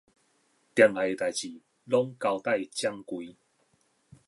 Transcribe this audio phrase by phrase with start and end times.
[0.73, 3.35] 店內的代誌攏交代掌櫃